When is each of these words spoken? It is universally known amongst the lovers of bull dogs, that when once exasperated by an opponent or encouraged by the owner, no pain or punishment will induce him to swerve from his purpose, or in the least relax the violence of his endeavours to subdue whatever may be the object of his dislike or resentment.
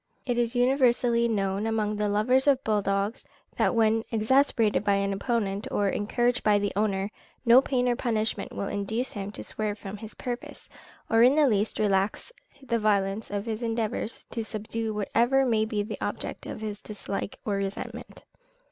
It 0.25 0.39
is 0.39 0.55
universally 0.55 1.27
known 1.27 1.67
amongst 1.67 1.99
the 1.99 2.09
lovers 2.09 2.47
of 2.47 2.63
bull 2.63 2.81
dogs, 2.81 3.23
that 3.57 3.75
when 3.75 3.97
once 3.97 4.07
exasperated 4.11 4.83
by 4.83 4.95
an 4.95 5.13
opponent 5.13 5.67
or 5.69 5.89
encouraged 5.89 6.43
by 6.43 6.57
the 6.57 6.73
owner, 6.75 7.11
no 7.45 7.61
pain 7.61 7.87
or 7.87 7.95
punishment 7.95 8.51
will 8.51 8.67
induce 8.67 9.13
him 9.13 9.31
to 9.33 9.43
swerve 9.43 9.77
from 9.77 9.97
his 9.97 10.15
purpose, 10.15 10.69
or 11.07 11.21
in 11.21 11.35
the 11.35 11.45
least 11.47 11.77
relax 11.77 12.31
the 12.63 12.79
violence 12.79 13.29
of 13.29 13.45
his 13.45 13.61
endeavours 13.61 14.25
to 14.31 14.43
subdue 14.43 14.91
whatever 14.91 15.45
may 15.45 15.65
be 15.65 15.83
the 15.83 16.01
object 16.01 16.47
of 16.47 16.61
his 16.61 16.81
dislike 16.81 17.37
or 17.45 17.57
resentment. 17.57 18.23